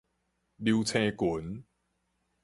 [0.57, 1.63] 流星群